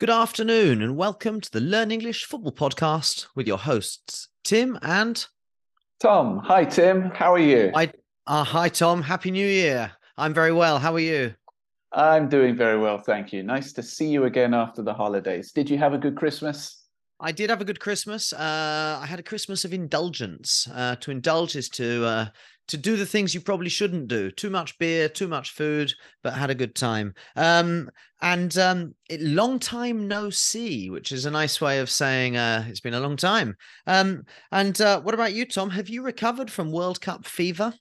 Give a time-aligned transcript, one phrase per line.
[0.00, 5.26] Good afternoon, and welcome to the Learn English Football Podcast with your hosts, Tim and
[6.00, 6.38] Tom.
[6.38, 7.10] Hi, Tim.
[7.10, 7.70] How are you?
[7.74, 7.92] Hi,
[8.26, 9.02] uh, hi, Tom.
[9.02, 9.92] Happy New Year.
[10.16, 10.78] I'm very well.
[10.78, 11.34] How are you?
[11.92, 13.42] I'm doing very well, thank you.
[13.42, 15.52] Nice to see you again after the holidays.
[15.52, 16.82] Did you have a good Christmas?
[17.20, 18.32] I did have a good Christmas.
[18.32, 20.66] Uh, I had a Christmas of indulgence.
[20.74, 22.26] Uh, to indulge is to uh,
[22.70, 24.30] to do the things you probably shouldn't do.
[24.30, 25.92] Too much beer, too much food,
[26.22, 27.14] but had a good time.
[27.36, 27.90] Um,
[28.22, 32.64] and um, it, long time no see, which is a nice way of saying uh,
[32.68, 33.56] it's been a long time.
[33.86, 35.70] Um, and uh, what about you, Tom?
[35.70, 37.74] Have you recovered from World Cup fever?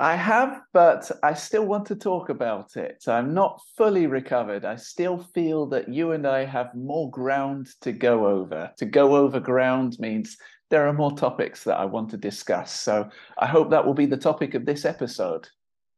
[0.00, 3.02] I have, but I still want to talk about it.
[3.08, 4.64] I'm not fully recovered.
[4.64, 8.70] I still feel that you and I have more ground to go over.
[8.76, 10.36] To go over ground means
[10.70, 12.72] there are more topics that I want to discuss.
[12.72, 15.48] So I hope that will be the topic of this episode.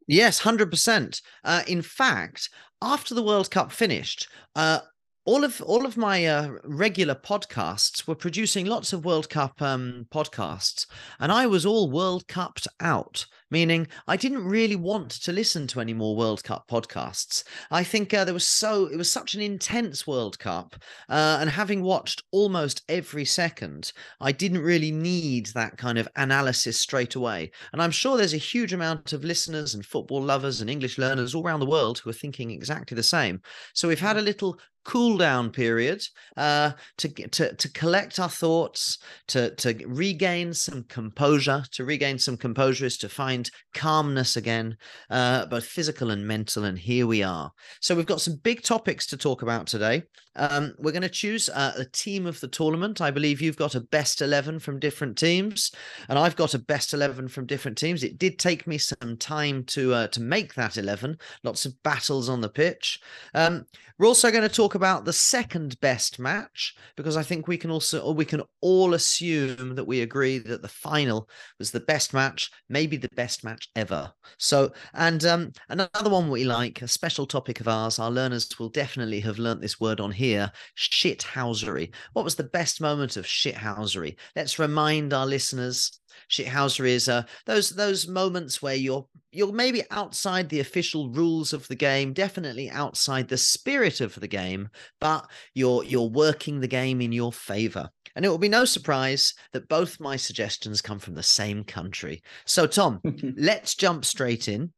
[0.06, 1.22] Yes, 100%.
[1.44, 2.50] Uh, in fact,
[2.82, 4.80] after the World Cup finished, uh,
[5.24, 10.06] all of all of my uh, regular podcasts were producing lots of World Cup um,
[10.10, 10.86] podcasts,
[11.18, 15.80] and I was all World Cupped out, meaning I didn't really want to listen to
[15.80, 17.44] any more World Cup podcasts.
[17.70, 20.76] I think uh, there was so it was such an intense World Cup,
[21.08, 26.80] uh, and having watched almost every second, I didn't really need that kind of analysis
[26.80, 27.50] straight away.
[27.72, 31.34] And I'm sure there's a huge amount of listeners and football lovers and English learners
[31.34, 33.40] all around the world who are thinking exactly the same.
[33.74, 36.02] So we've had a little cool down period
[36.36, 41.64] uh, to to to collect our thoughts, to to regain some composure.
[41.72, 43.39] To regain some composure is to find
[43.74, 44.76] calmness again,
[45.08, 46.64] uh, both physical and mental.
[46.64, 47.52] And here we are.
[47.80, 50.02] So we've got some big topics to talk about today.
[50.36, 53.00] Um, we're going to choose uh, a team of the tournament.
[53.00, 55.72] I believe you've got a best 11 from different teams,
[56.08, 58.04] and I've got a best 11 from different teams.
[58.04, 62.28] It did take me some time to uh, to make that 11, lots of battles
[62.28, 63.00] on the pitch.
[63.34, 63.66] Um,
[64.00, 67.70] we're also going to talk about the second best match because I think we can
[67.70, 71.28] also or we can all assume that we agree that the final
[71.58, 74.12] was the best match, maybe the best match ever.
[74.38, 78.68] So, and um, another one we like, a special topic of ours, our learners will
[78.68, 81.94] definitely have learnt this word on here shithousery.
[82.12, 84.16] What was the best moment of shithousery?
[84.36, 90.48] Let's remind our listeners shithousery is uh, those those moments where you're you're maybe outside
[90.48, 94.68] the official rules of the game, definitely outside the spirit of the game,
[95.00, 97.90] but you're you're working the game in your favor.
[98.16, 102.22] And it will be no surprise that both my suggestions come from the same country.
[102.44, 103.00] So Tom,
[103.36, 104.72] let's jump straight in.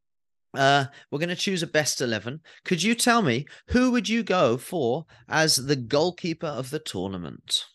[0.55, 2.39] Uh, we're going to choose a best 11.
[2.63, 7.65] Could you tell me who would you go for as the goalkeeper of the tournament?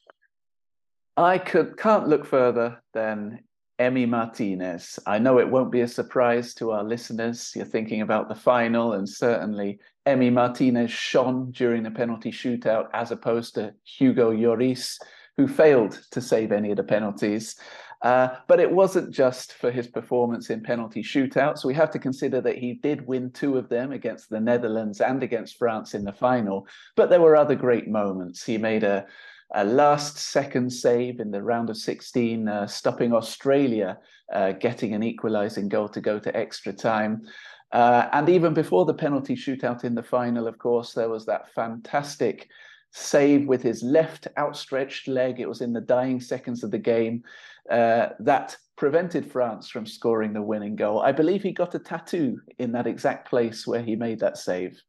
[1.16, 3.40] I could can't look further than
[3.80, 4.98] Emi Martinez.
[5.06, 7.52] I know it won't be a surprise to our listeners.
[7.54, 13.10] You're thinking about the final, and certainly Emi Martinez shone during the penalty shootout as
[13.10, 14.98] opposed to Hugo Lloris,
[15.38, 17.56] who failed to save any of the penalties.
[18.02, 21.64] Uh, but it wasn't just for his performance in penalty shootouts.
[21.64, 25.22] We have to consider that he did win two of them against the Netherlands and
[25.22, 26.66] against France in the final.
[26.96, 28.44] But there were other great moments.
[28.44, 29.06] He made a,
[29.54, 33.98] a last second save in the round of 16, uh, stopping Australia
[34.32, 37.22] uh, getting an equalising goal to go to extra time.
[37.72, 41.52] Uh, and even before the penalty shootout in the final, of course, there was that
[41.54, 42.48] fantastic
[42.92, 45.40] save with his left outstretched leg.
[45.40, 47.22] It was in the dying seconds of the game
[47.70, 51.00] uh, that prevented France from scoring the winning goal.
[51.00, 54.80] I believe he got a tattoo in that exact place where he made that save.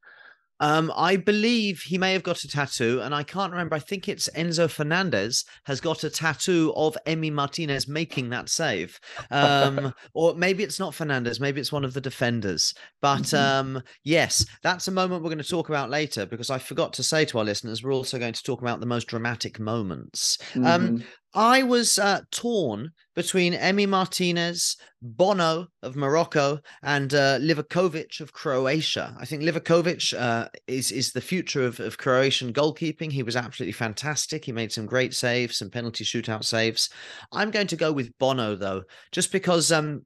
[0.59, 3.75] Um, I believe he may have got a tattoo, and I can't remember.
[3.75, 8.99] I think it's Enzo Fernandez has got a tattoo of Emi Martinez making that save.
[9.31, 12.73] Um, or maybe it's not Fernandez, maybe it's one of the defenders.
[13.01, 13.77] But mm-hmm.
[13.77, 17.03] um, yes, that's a moment we're going to talk about later because I forgot to
[17.03, 20.37] say to our listeners, we're also going to talk about the most dramatic moments.
[20.55, 20.97] Um, mm-hmm.
[21.33, 29.15] I was uh, torn between Emi Martinez, Bono of Morocco, and uh, Livakovic of Croatia.
[29.19, 33.11] I think Livakovic uh, is is the future of, of Croatian goalkeeping.
[33.11, 34.45] He was absolutely fantastic.
[34.45, 36.89] He made some great saves, some penalty shootout saves.
[37.31, 40.05] I'm going to go with Bono though, just because um,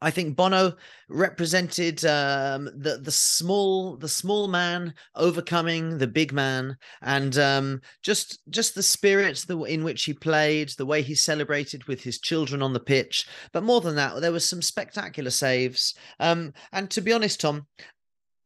[0.00, 0.74] I think Bono
[1.08, 8.40] represented um, the the small the small man overcoming the big man, and um, just
[8.50, 12.62] just the spirit the, in which he played, the way he celebrated with his children
[12.62, 13.26] on the pitch.
[13.52, 15.94] But more than that, there was some spectacular saves.
[16.18, 17.66] Um, and to be honest, Tom,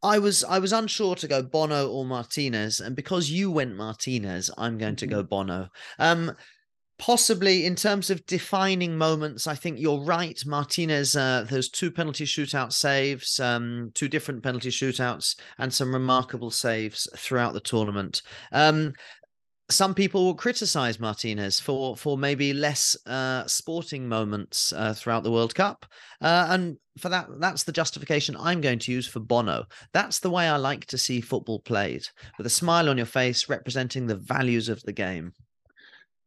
[0.04, 4.50] I was I was unsure to go Bono or Martinez, and because you went Martinez,
[4.58, 5.28] I'm going to go mm-hmm.
[5.28, 5.68] Bono.
[5.98, 6.36] Um,
[6.96, 10.40] Possibly in terms of defining moments, I think you're right.
[10.46, 16.52] Martinez, uh, there's two penalty shootout saves, um, two different penalty shootouts, and some remarkable
[16.52, 18.22] saves throughout the tournament.
[18.52, 18.92] Um,
[19.70, 25.32] some people will criticize Martinez for for maybe less uh, sporting moments uh, throughout the
[25.32, 25.86] World Cup,
[26.20, 29.64] uh, and for that, that's the justification I'm going to use for Bono.
[29.92, 32.06] That's the way I like to see football played,
[32.38, 35.32] with a smile on your face, representing the values of the game.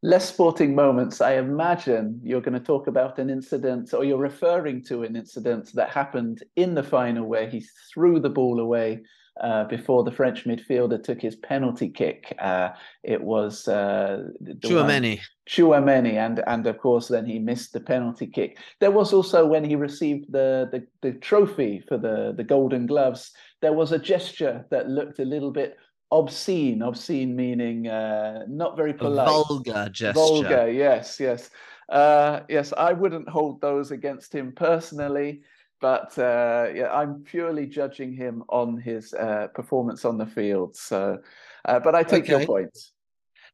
[0.04, 1.22] Less sporting moments.
[1.22, 5.72] I imagine you're going to talk about an incident, or you're referring to an incident
[5.74, 9.02] that happened in the final where he threw the ball away
[9.42, 12.36] uh, before the French midfielder took his penalty kick.
[12.40, 12.70] Uh,
[13.04, 15.20] it was uh, Tchouameni.
[15.48, 18.58] Tchouameni, and and of course then he missed the penalty kick.
[18.80, 23.32] There was also when he received the the, the trophy for the the Golden Gloves.
[23.62, 25.78] There was a gesture that looked a little bit
[26.12, 26.82] obscene.
[26.82, 29.28] Obscene meaning uh, not very polite.
[29.28, 30.14] A vulgar gesture.
[30.14, 31.50] Vulgar, yes, yes.
[31.90, 35.42] Uh, yes, I wouldn't hold those against him personally
[35.80, 40.76] but uh, yeah, I'm purely judging him on his uh, performance on the field.
[40.76, 41.20] So,
[41.66, 42.40] uh, but I take okay.
[42.40, 42.76] your point.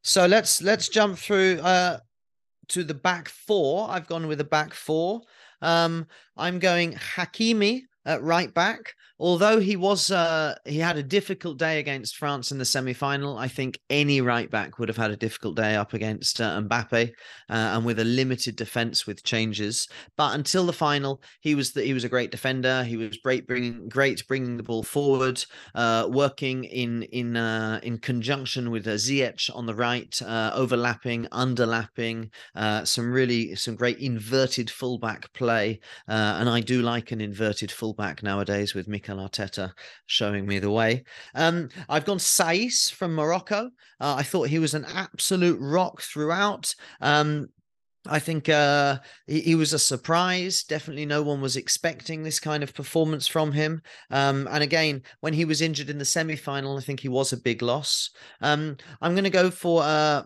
[0.02, 1.98] So let's let's jump through uh,
[2.68, 3.88] to the back four.
[3.90, 5.22] I've gone with the back four.
[5.60, 11.58] Um, I'm going Hakimi at right back although he was uh, he had a difficult
[11.58, 15.16] day against France in the semi-final, I think any right back would have had a
[15.16, 17.12] difficult day up against uh, Mbappe, uh,
[17.52, 19.88] and with a limited defense with changes.
[20.16, 22.82] But until the final, he was the, he was a great defender.
[22.84, 27.98] He was great bringing great bringing the ball forward, uh, working in in uh, in
[27.98, 32.30] conjunction with uh, Ziyech on the right, uh, overlapping, underlapping,
[32.84, 38.74] some really some great inverted fullback play, and I do like an inverted fullback nowadays
[38.74, 39.72] with Mikel Arteta
[40.06, 41.04] showing me the way.
[41.34, 43.70] Um, I've gone Saiss from Morocco.
[44.00, 46.74] Uh, I thought he was an absolute rock throughout.
[47.00, 47.48] Um,
[48.06, 50.62] I think uh, he, he, was a surprise.
[50.64, 53.80] Definitely, no one was expecting this kind of performance from him.
[54.10, 57.38] Um, and again, when he was injured in the semi-final, I think he was a
[57.38, 58.10] big loss.
[58.42, 60.24] Um, I'm going to go for uh,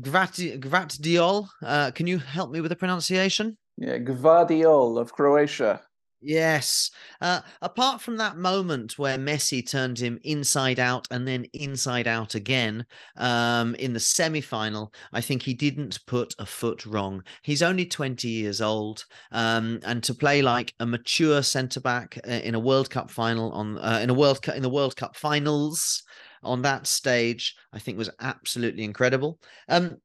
[0.00, 1.48] Gvardiol.
[1.62, 3.56] Uh, can you help me with the pronunciation?
[3.76, 5.82] Yeah, Gvardiol of Croatia.
[6.26, 6.90] Yes.
[7.20, 12.34] Uh, apart from that moment where Messi turned him inside out and then inside out
[12.34, 12.86] again
[13.18, 17.22] um, in the semi final, I think he didn't put a foot wrong.
[17.42, 19.04] He's only 20 years old.
[19.32, 23.52] Um, and to play like a mature centre back uh, in a World Cup final,
[23.52, 26.02] on uh, in a World Cup, in the World Cup finals,
[26.42, 29.38] on that stage, I think was absolutely incredible.
[29.68, 29.98] Um,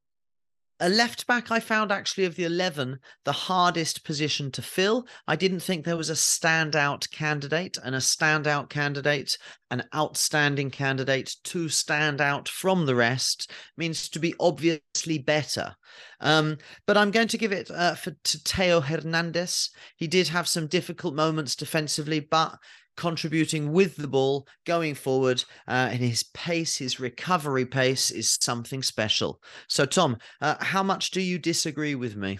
[0.79, 5.07] a left back I found actually of the 11 the hardest position to fill.
[5.27, 9.37] I didn't think there was a standout candidate and a standout candidate,
[9.71, 15.75] an outstanding candidate to stand out from the rest means to be obviously better.
[16.21, 19.71] Um, but I'm going to give it uh, for to Theo Hernandez.
[19.97, 22.57] He did have some difficult moments defensively, but
[22.99, 28.83] contributing with the ball going forward uh, and his pace his recovery pace is something
[28.83, 29.41] special.
[29.69, 32.39] So tom uh, how much do you disagree with me?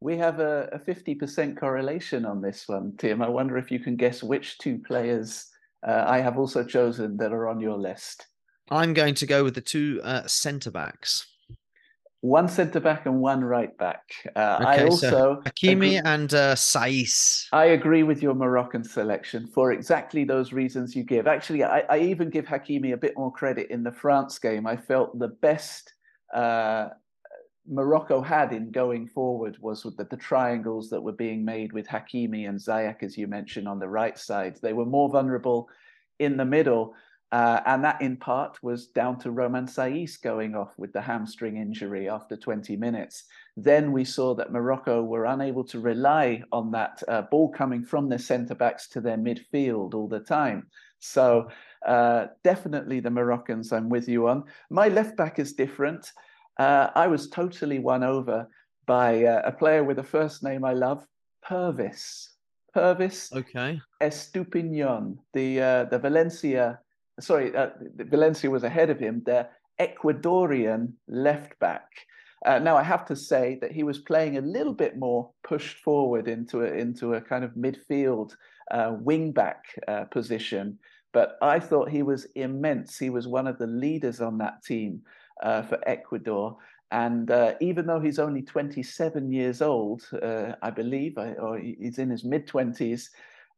[0.00, 3.22] We have a, a 50% correlation on this one tim.
[3.22, 5.46] I wonder if you can guess which two players
[5.88, 8.26] uh, i have also chosen that are on your list.
[8.70, 11.31] I'm going to go with the two uh, centre backs
[12.22, 14.12] one centre back and one right back.
[14.36, 16.56] Uh, okay, I also so Hakimi agree, and uh.
[17.52, 21.26] I agree with your Moroccan selection for exactly those reasons you give.
[21.26, 24.68] Actually, I, I, even give Hakimi a bit more credit in the France game.
[24.68, 25.94] I felt the best
[26.32, 26.90] uh,
[27.68, 31.88] Morocco had in going forward was with the, the, triangles that were being made with
[31.88, 34.58] Hakimi and Ziyech, as you mentioned, on the right side.
[34.62, 35.68] They were more vulnerable
[36.20, 36.94] in the middle.
[37.32, 41.56] Uh, and that in part was down to Romain Saiss going off with the hamstring
[41.56, 43.24] injury after 20 minutes.
[43.56, 48.10] Then we saw that Morocco were unable to rely on that uh, ball coming from
[48.10, 50.66] their centre backs to their midfield all the time.
[50.98, 51.48] So
[51.86, 54.44] uh, definitely the Moroccans, I'm with you on.
[54.68, 56.12] My left back is different.
[56.58, 58.46] Uh, I was totally won over
[58.86, 61.06] by uh, a player with a first name I love,
[61.42, 62.28] Pervis.
[62.76, 63.80] Pervis okay.
[64.02, 66.78] Estupiñán, the uh, the Valencia
[67.20, 69.48] sorry, uh, Valencia was ahead of him, the
[69.80, 71.88] Ecuadorian left back.
[72.44, 75.78] Uh, now I have to say that he was playing a little bit more pushed
[75.78, 78.34] forward into a, into a kind of midfield
[78.70, 80.78] uh, wing back uh, position,
[81.12, 82.98] but I thought he was immense.
[82.98, 85.02] He was one of the leaders on that team
[85.42, 86.56] uh, for Ecuador.
[86.90, 92.10] And uh, even though he's only 27 years old, uh, I believe, or he's in
[92.10, 93.08] his mid 20s,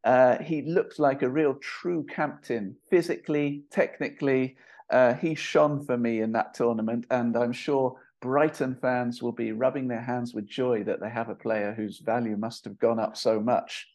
[0.05, 4.55] uh, he looked like a real true captain, physically, technically.
[4.91, 9.51] Uh, he shone for me in that tournament, and I'm sure Brighton fans will be
[9.51, 12.99] rubbing their hands with joy that they have a player whose value must have gone
[12.99, 13.87] up so much.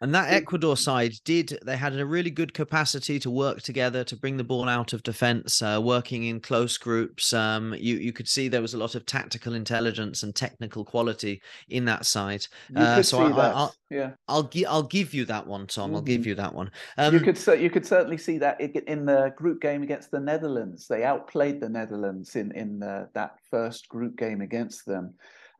[0.00, 4.16] And that Ecuador side did, they had a really good capacity to work together to
[4.16, 7.32] bring the ball out of defense, uh, working in close groups.
[7.32, 11.40] Um, you, you could see there was a lot of tactical intelligence and technical quality
[11.70, 12.46] in that side.
[12.74, 14.10] Uh, so I, will yeah.
[14.28, 15.88] I'll, gi- I'll give you that one, Tom.
[15.88, 15.96] Mm-hmm.
[15.96, 16.28] I'll give mm-hmm.
[16.28, 16.70] you that one.
[16.98, 20.86] Um, you could you could certainly see that in the group game against the Netherlands.
[20.88, 25.14] They outplayed the Netherlands in, in uh, that first group game against them.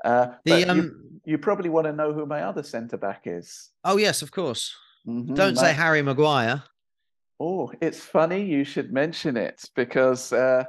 [0.05, 3.71] Uh, the, um, you, you, probably want to know who my other centre back is.
[3.85, 4.75] Oh yes, of course.
[5.07, 6.62] Mm-hmm, Don't say Harry Maguire.
[7.38, 10.65] Oh, it's funny you should mention it because uh,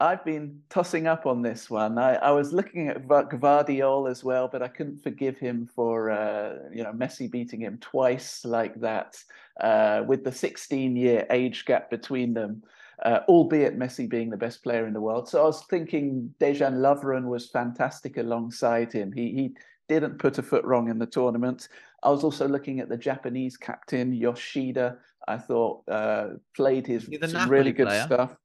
[0.00, 1.98] I've been tossing up on this one.
[1.98, 6.54] I, I was looking at Gvardiol as well, but I couldn't forgive him for uh,
[6.72, 9.22] you know Messi beating him twice like that
[9.60, 12.62] uh, with the 16 year age gap between them
[13.04, 15.28] uh, albeit Messi being the best player in the world.
[15.28, 19.12] So I was thinking Dejan Lovren was fantastic alongside him.
[19.12, 19.54] He he
[19.88, 21.68] didn't put a foot wrong in the tournament.
[22.02, 24.98] I was also looking at the Japanese captain Yoshida.
[25.26, 27.08] I thought uh, played his
[27.48, 28.04] really good player.
[28.04, 28.36] stuff.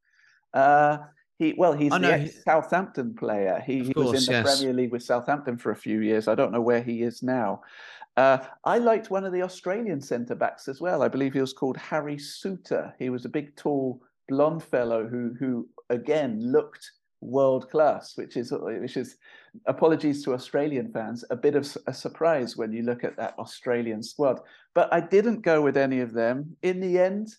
[0.54, 0.98] Uh,
[1.38, 3.62] he well, he's oh, the Southampton player.
[3.66, 4.58] He, he course, was in the yes.
[4.58, 6.28] Premier League with Southampton for a few years.
[6.28, 7.62] I don't know where he is now.
[8.16, 11.04] Uh, I liked one of the Australian centre backs as well.
[11.04, 12.94] I believe he was called Harry Souttar.
[12.98, 16.92] He was a big, tall blonde fellow who who again looked
[17.22, 19.18] world class, which is which is
[19.66, 24.04] apologies to Australian fans, a bit of a surprise when you look at that Australian
[24.04, 24.40] squad.
[24.74, 26.56] But I didn't go with any of them.
[26.62, 27.30] In the end,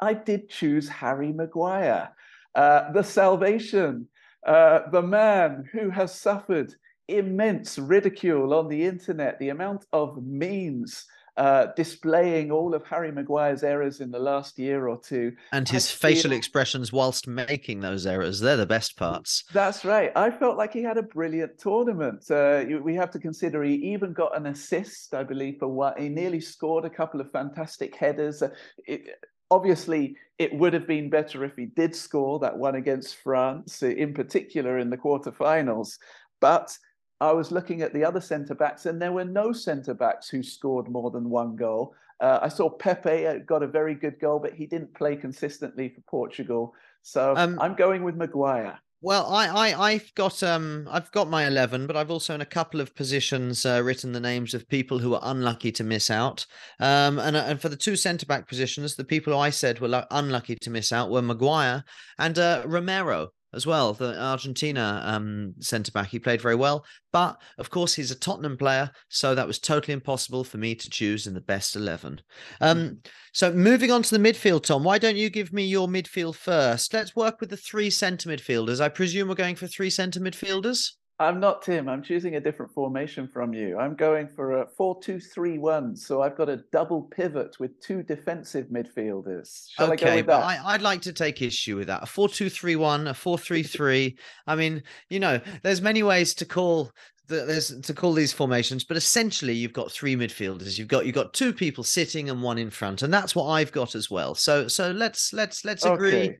[0.00, 2.10] I did choose Harry Maguire,
[2.54, 4.08] uh, the salvation,
[4.46, 6.74] uh, the man who has suffered
[7.08, 13.62] immense ridicule on the internet, the amount of memes uh, displaying all of Harry Maguire's
[13.62, 15.34] errors in the last year or two.
[15.52, 16.38] And his I facial feel...
[16.38, 18.40] expressions whilst making those errors.
[18.40, 19.44] They're the best parts.
[19.52, 20.12] That's right.
[20.16, 22.30] I felt like he had a brilliant tournament.
[22.30, 26.08] Uh, we have to consider he even got an assist, I believe, for what he
[26.08, 28.42] nearly scored a couple of fantastic headers.
[28.42, 28.50] Uh,
[28.86, 29.18] it,
[29.50, 34.14] obviously, it would have been better if he did score that one against France, in
[34.14, 35.98] particular in the quarterfinals.
[36.40, 36.76] But
[37.20, 40.42] I was looking at the other centre backs, and there were no centre backs who
[40.42, 41.94] scored more than one goal.
[42.20, 45.88] Uh, I saw Pepe uh, got a very good goal, but he didn't play consistently
[45.88, 46.74] for Portugal.
[47.02, 48.78] So um, I'm going with Maguire.
[49.00, 52.46] Well, I, I, I've got, um, I've got my eleven, but I've also in a
[52.46, 56.46] couple of positions uh, written the names of people who were unlucky to miss out.
[56.80, 60.06] Um, and uh, and for the two centre back positions, the people I said were
[60.10, 61.84] unlucky to miss out were Maguire
[62.18, 66.08] and uh, Romero as well, the Argentina um, centre back.
[66.08, 69.94] He played very well, but of course he's a Tottenham player, so that was totally
[69.94, 72.20] impossible for me to choose in the best eleven.
[72.60, 72.94] Um, mm-hmm.
[73.32, 76.92] so moving on to the midfield, Tom, why don't you give me your midfield first?
[76.92, 78.80] Let's work with the three centre midfielders.
[78.80, 80.90] I presume we're going for three centre midfielders.
[81.20, 81.88] I'm not Tim.
[81.88, 83.78] I'm choosing a different formation from you.
[83.78, 85.96] I'm going for a 4 2 3 1.
[85.96, 89.66] So I've got a double pivot with two defensive midfielders.
[89.70, 90.64] Shall okay, I go with but that?
[90.64, 92.02] I, would like to take issue with that.
[92.02, 94.18] A 4 2 3 1, a 4 3 3.
[94.48, 96.90] I mean, you know, there's many ways to call
[97.26, 100.78] there's to call these formations, but essentially you've got three midfielders.
[100.78, 103.72] You've got you've got two people sitting and one in front, and that's what I've
[103.72, 104.34] got as well.
[104.34, 106.38] So so let's let's let's agree okay.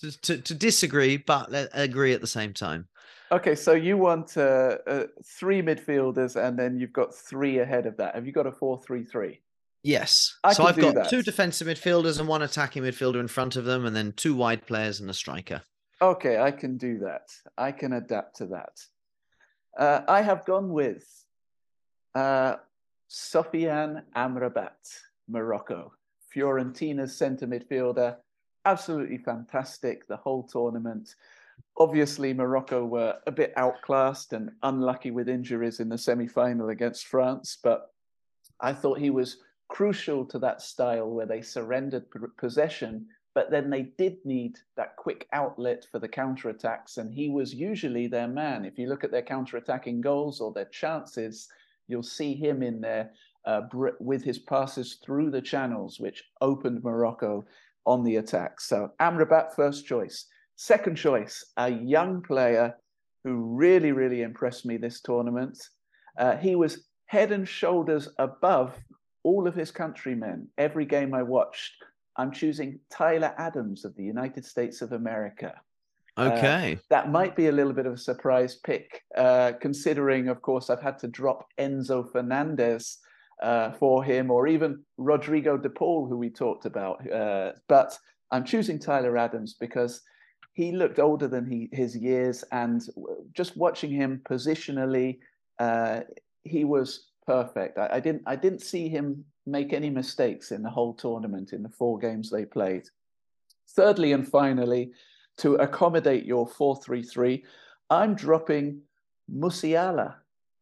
[0.00, 2.88] to, to, to disagree, but agree at the same time.
[3.32, 7.96] Okay, so you want uh, uh, three midfielders, and then you've got three ahead of
[7.96, 8.14] that.
[8.14, 9.40] Have you got a four-three-three?
[9.82, 10.38] Yes.
[10.44, 11.10] I so I've got that.
[11.10, 14.64] two defensive midfielders and one attacking midfielder in front of them, and then two wide
[14.66, 15.62] players and a striker.
[16.00, 17.30] Okay, I can do that.
[17.56, 18.80] I can adapt to that.
[19.76, 21.04] Uh, I have gone with
[22.14, 22.56] uh,
[23.10, 25.92] Sofiane Amrabat, Morocco,
[26.34, 28.16] Fiorentina's centre midfielder.
[28.64, 31.14] Absolutely fantastic the whole tournament.
[31.78, 37.06] Obviously, Morocco were a bit outclassed and unlucky with injuries in the semi final against
[37.06, 37.90] France, but
[38.60, 42.06] I thought he was crucial to that style where they surrendered
[42.38, 47.52] possession, but then they did need that quick outlet for the counterattacks, and he was
[47.52, 48.64] usually their man.
[48.64, 51.48] If you look at their counterattacking goals or their chances,
[51.88, 53.10] you'll see him in there
[53.44, 53.62] uh,
[54.00, 57.44] with his passes through the channels, which opened Morocco
[57.84, 58.60] on the attack.
[58.60, 60.26] So Amrabat, first choice.
[60.56, 62.74] Second choice, a young player
[63.24, 65.58] who really, really impressed me this tournament.
[66.18, 68.74] Uh, he was head and shoulders above
[69.22, 70.48] all of his countrymen.
[70.56, 71.74] Every game I watched,
[72.16, 75.60] I'm choosing Tyler Adams of the United States of America.
[76.18, 76.74] Okay.
[76.74, 80.70] Uh, that might be a little bit of a surprise pick, uh, considering, of course,
[80.70, 82.98] I've had to drop Enzo Fernandez
[83.42, 87.10] uh, for him, or even Rodrigo De Paul, who we talked about.
[87.10, 87.98] Uh, but
[88.30, 90.00] I'm choosing Tyler Adams because
[90.56, 92.82] he looked older than he his years, and
[93.34, 95.18] just watching him positionally,
[95.58, 96.00] uh,
[96.44, 97.76] he was perfect.
[97.76, 101.62] I, I, didn't I didn't see him make any mistakes in the whole tournament in
[101.62, 102.84] the four games they played.
[103.76, 104.92] Thirdly and finally,
[105.38, 107.44] to accommodate your four three three,
[107.90, 108.80] I'm dropping
[109.30, 110.14] Musiala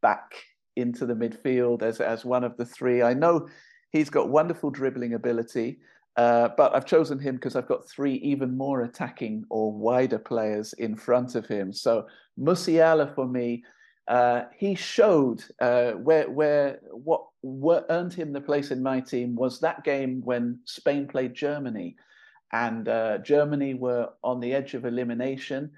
[0.02, 0.34] back
[0.74, 3.00] into the midfield as as one of the three.
[3.00, 3.48] I know
[3.92, 5.78] he's got wonderful dribbling ability.
[6.16, 10.73] Uh, but I've chosen him because I've got three even more attacking or wider players
[10.75, 11.73] in front of him.
[11.73, 12.06] So
[12.38, 13.64] Musiala for me,
[14.06, 19.35] uh, he showed uh, where where what, what earned him the place in my team
[19.35, 21.97] was that game when Spain played Germany,
[22.52, 25.73] and uh, Germany were on the edge of elimination,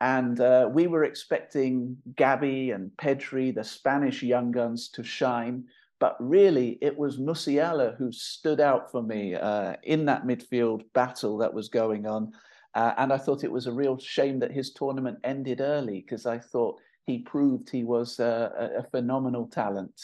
[0.00, 5.64] and uh, we were expecting Gavi and Pedri, the Spanish young guns, to shine.
[6.02, 11.38] But really, it was Musiala who stood out for me uh, in that midfield battle
[11.38, 12.32] that was going on.
[12.74, 16.26] Uh, and I thought it was a real shame that his tournament ended early because
[16.26, 19.94] I thought he proved he was uh, a, phenomenal talent.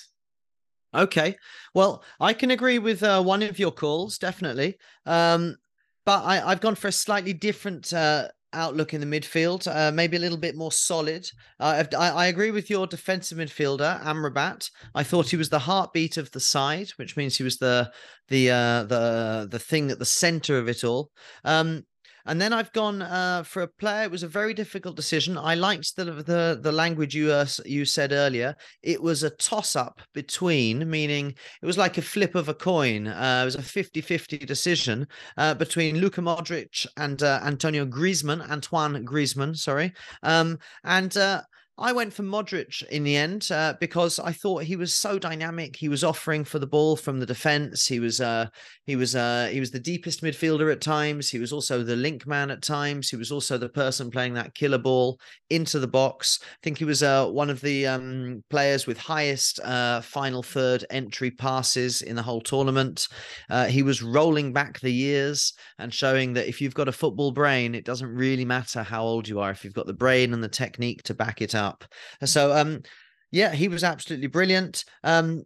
[0.94, 1.36] Okay.
[1.74, 4.78] Well, I can agree with uh, one of your calls, definitely.
[5.04, 5.56] Um,
[6.06, 10.16] but I, have gone for a slightly different uh, outlook in the midfield, uh, maybe
[10.16, 11.28] a little bit more solid.
[11.60, 14.70] Uh, I, I, agree with your defensive midfielder Amrabat.
[14.94, 17.90] I thought he was the heartbeat of the side, which means he was the
[18.28, 21.10] the uh, the the thing at the center of it all.
[21.44, 21.84] Um,
[22.28, 24.04] and then I've gone uh, for a player.
[24.04, 25.38] It was a very difficult decision.
[25.38, 28.54] I liked the the the language you uh, you said earlier.
[28.82, 33.06] It was a toss up between, meaning it was like a flip of a coin.
[33.06, 35.08] Uh, it was a 50-50 decision
[35.38, 39.92] uh, between Luka Modric and uh, Antonio Griezmann, Antoine Griezmann, sorry.
[40.22, 41.42] Um, and uh,
[41.80, 45.76] I went for Modric in the end uh, because I thought he was so dynamic.
[45.76, 47.86] He was offering for the ball from the defense.
[47.86, 48.46] He was uh,
[48.84, 51.30] he was uh, he was the deepest midfielder at times.
[51.30, 53.08] He was also the link man at times.
[53.08, 55.20] He was also the person playing that killer ball
[55.50, 56.40] into the box.
[56.42, 60.84] I think he was uh, one of the um, players with highest uh, final third
[60.90, 63.06] entry passes in the whole tournament.
[63.50, 67.30] Uh, he was rolling back the years and showing that if you've got a football
[67.30, 69.52] brain, it doesn't really matter how old you are.
[69.52, 71.84] If you've got the brain and the technique to back it up up.
[72.24, 72.82] So um
[73.30, 74.84] yeah, he was absolutely brilliant.
[75.04, 75.44] Um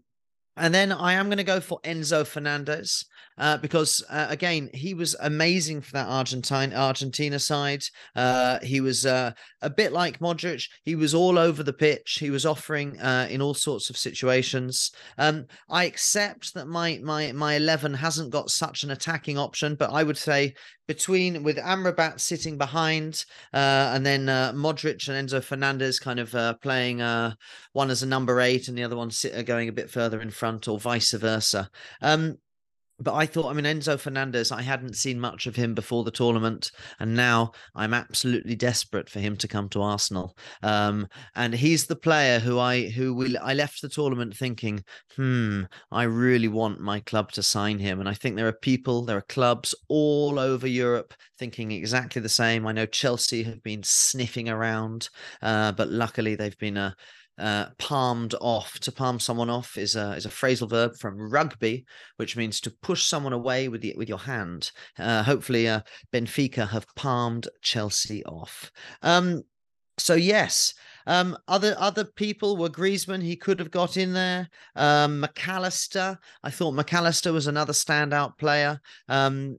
[0.57, 3.07] and then I am going to go for Enzo Fernandez
[3.39, 7.83] uh, because uh, again he was amazing for that Argentine Argentina side.
[8.15, 9.33] Uh, he was uh,
[9.63, 10.69] a bit like Modric.
[10.85, 12.19] He was all over the pitch.
[12.21, 14.93] He was offering uh, in all sorts of situations.
[15.17, 19.91] Um, I accept that my my my eleven hasn't got such an attacking option, but
[19.91, 20.55] I would say
[20.87, 26.35] between with Amrabat sitting behind, uh, and then uh, Modric and Enzo Fernandez kind of
[26.35, 27.35] uh, playing uh,
[27.73, 30.21] one as a number eight and the other one sit, uh, going a bit further
[30.21, 31.71] in front, or vice versa.
[32.01, 32.39] Um,
[32.99, 36.11] but I thought, I mean, Enzo Fernandez, I hadn't seen much of him before the
[36.11, 40.37] tournament, and now I'm absolutely desperate for him to come to Arsenal.
[40.63, 44.85] Um, and he's the player who I who will I left the tournament thinking,
[45.17, 48.01] hmm, I really want my club to sign him.
[48.01, 52.29] And I think there are people, there are clubs all over Europe thinking exactly the
[52.29, 52.67] same.
[52.67, 55.09] I know Chelsea have been sniffing around,
[55.41, 56.91] uh, but luckily they've been a uh,
[57.43, 58.79] uh, palmed off.
[58.81, 61.85] To palm someone off is a is a phrasal verb from rugby,
[62.17, 64.71] which means to push someone away with the, with your hand.
[64.99, 65.81] Uh, hopefully, uh,
[66.13, 68.71] Benfica have palmed Chelsea off.
[69.03, 69.43] Um,
[69.99, 70.75] so yes,
[71.07, 73.23] um, other other people were Griezmann.
[73.23, 74.49] He could have got in there.
[74.77, 76.19] Um, Mac Allister.
[76.43, 78.81] I thought Mac Allister was another standout player.
[79.09, 79.59] Um,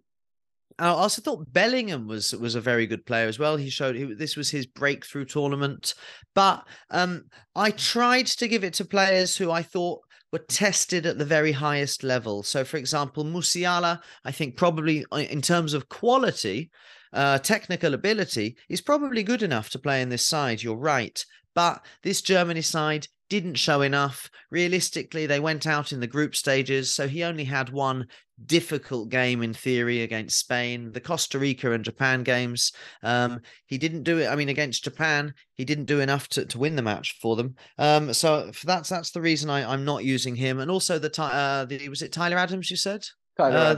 [0.80, 3.58] I also thought Bellingham was was a very good player as well.
[3.58, 5.94] He showed he, this was his breakthrough tournament,
[6.34, 11.20] but um, I tried to give it to players who I thought were tested at
[11.20, 12.42] the very highest level.
[12.42, 16.72] So, for example, Musiala, I think probably uh, in terms of quality,
[17.14, 20.64] uh, technical ability, is probably good enough to play in this side.
[20.64, 24.30] You're right, but this Germany side didn't show enough.
[24.52, 28.08] Realistically, they went out in the group stages, so he only had one
[28.46, 30.91] difficult game in theory against Spain.
[30.91, 32.72] The Costa Rica and Japan games,
[33.04, 34.28] um, he didn't do it.
[34.28, 37.56] I mean, against Japan, he didn't do enough to, to win the match for them.
[37.78, 40.60] Um, so that's that's the reason I, I'm not using him.
[40.60, 42.69] And also the uh, the was it Tyler Adams?
[42.69, 43.06] You said
[43.38, 43.78] Tyler uh, Adams.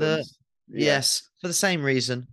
[0.70, 0.86] The, yeah.
[0.86, 2.28] Yes, for the same reason.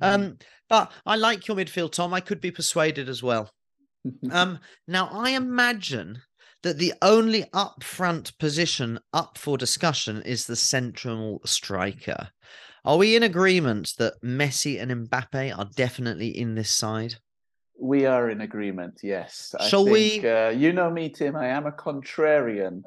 [0.00, 0.04] Mm-hmm.
[0.04, 2.14] Um, but I like your midfield, Tom.
[2.14, 3.50] I could be persuaded as well.
[4.30, 4.58] um,
[4.88, 6.22] now I imagine
[6.62, 12.28] that the only upfront position up for discussion is the central striker.
[12.84, 17.16] Are we in agreement that Messi and Mbappe are definitely in this side?
[17.78, 19.54] We are in agreement, yes.
[19.68, 20.28] Shall think, we?
[20.28, 22.82] Uh, you know me, Tim, I am a contrarian,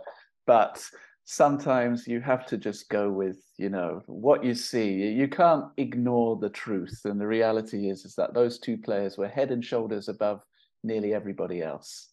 [0.45, 0.83] but
[1.25, 6.37] sometimes you have to just go with you know what you see you can't ignore
[6.37, 10.07] the truth and the reality is is that those two players were head and shoulders
[10.07, 10.41] above
[10.83, 12.09] nearly everybody else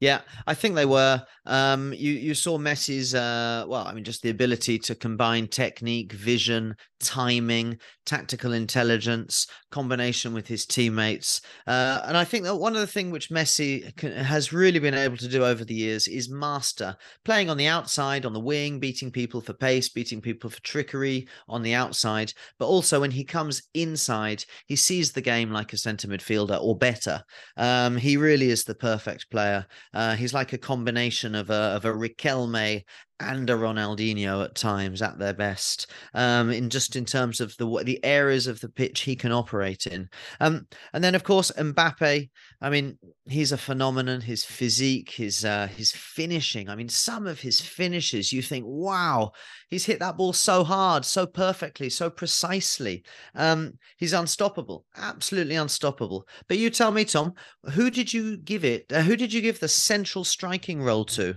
[0.00, 1.22] yeah, I think they were.
[1.44, 6.12] Um, you you saw Messi's uh, well, I mean, just the ability to combine technique,
[6.12, 12.80] vision, timing, tactical intelligence, combination with his teammates, uh, and I think that one of
[12.80, 16.30] the things which Messi can, has really been able to do over the years is
[16.30, 20.62] master playing on the outside, on the wing, beating people for pace, beating people for
[20.62, 25.74] trickery on the outside, but also when he comes inside, he sees the game like
[25.74, 27.22] a centre midfielder or better.
[27.58, 29.66] Um, he really is the perfect player.
[29.92, 32.84] Uh, he's like a combination of a of a Riquelme
[33.20, 35.90] and a Ronaldinho at times at their best.
[36.14, 39.86] Um, in just in terms of the the areas of the pitch he can operate
[39.86, 40.08] in.
[40.40, 42.30] Um, and then of course Mbappe.
[42.62, 44.20] I mean, he's a phenomenon.
[44.20, 46.68] His physique, his uh, his finishing.
[46.68, 49.32] I mean, some of his finishes, you think, wow,
[49.68, 53.04] he's hit that ball so hard, so perfectly, so precisely.
[53.34, 56.26] Um, he's unstoppable, absolutely unstoppable.
[56.48, 57.34] But you tell me, Tom,
[57.72, 58.92] who did you give it?
[58.92, 61.34] Uh, who did you give the central striking role to?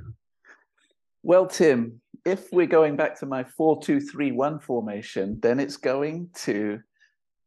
[1.26, 5.78] Well, Tim, if we're going back to my 4 2 3 1 formation, then it's
[5.78, 6.82] going to.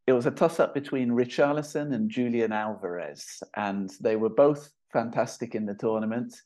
[0.06, 5.54] It was a toss up between Richarlison and Julian Alvarez, and they were both fantastic
[5.54, 6.40] in the tournament.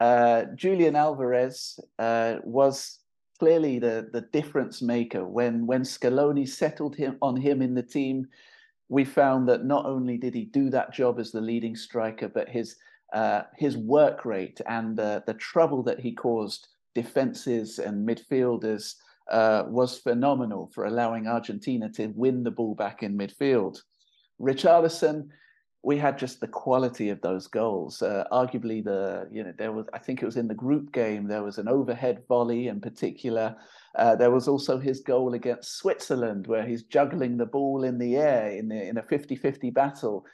[0.00, 2.98] Uh, Julian Alvarez uh, was
[3.38, 8.26] clearly the, the difference maker when, when Scaloni settled him on him in the team.
[8.88, 12.48] We found that not only did he do that job as the leading striker, but
[12.48, 12.76] his
[13.12, 18.94] uh, his work rate and the trouble that he caused defenses and midfielders
[19.30, 23.80] uh, was phenomenal for allowing Argentina to win the ball back in midfield.
[24.40, 25.28] Richarlison,
[25.82, 28.02] we had just the quality of those goals.
[28.02, 31.26] Uh, arguably, the you know there was I think it was in the group game
[31.26, 33.56] there was an overhead volley in particular.
[33.96, 38.16] Uh, there was also his goal against Switzerland where he's juggling the ball in the
[38.16, 40.24] air in the, in a 50-50 battle,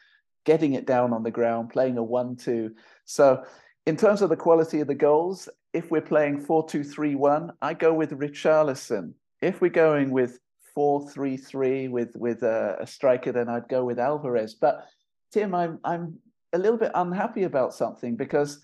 [0.45, 2.73] getting it down on the ground, playing a one-two.
[3.05, 3.43] So
[3.89, 8.11] in terms of the quality of the goals, if we're playing 4-2-3-1, I go with
[8.11, 9.15] Richarlison.
[9.41, 10.41] If we're going with
[10.77, 14.55] 4-3-3 with with a, a, striker, then I'd go with Alvarez.
[14.55, 14.87] But
[15.33, 16.19] Tim, I'm I'm
[16.53, 18.61] a little bit unhappy about something because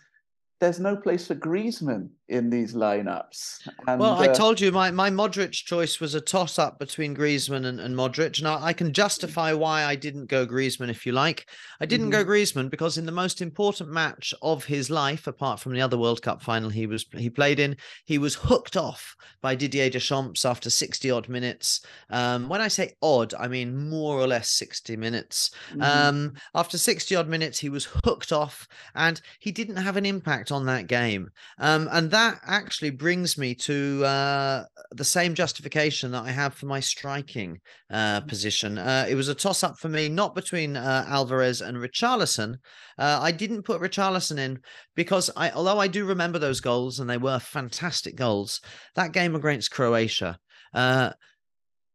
[0.65, 3.69] there's no place for Griezmann in these lineups.
[3.87, 7.15] And, well, I uh, told you my, my Modric choice was a toss up between
[7.15, 8.43] Griezmann and, and Modric.
[8.43, 11.51] Now I can justify why I didn't go Griezmann if you like.
[11.81, 12.23] I didn't mm-hmm.
[12.23, 15.99] go Griezmann because in the most important match of his life, apart from the other
[15.99, 20.47] World Cup final he was he played in, he was hooked off by Didier Deschamps
[20.47, 21.85] after 60 odd minutes.
[22.09, 25.51] Um, when I say odd, I mean more or less 60 minutes.
[25.73, 25.83] Mm-hmm.
[25.83, 30.51] Um, after 60 odd minutes, he was hooked off and he didn't have an impact
[30.55, 31.29] on that game.
[31.59, 36.67] Um, and that actually brings me to uh, the same justification that I have for
[36.67, 38.29] my striking uh, mm.
[38.29, 38.79] position.
[38.79, 42.55] Uh, it was a toss up for me, not between uh, Alvarez and Richarlison.
[42.99, 44.61] Uh, I didn't put Richarlison in
[44.95, 48.61] because I, although I do remember those goals and they were fantastic goals,
[48.95, 50.39] that game against Croatia
[50.75, 51.11] uh,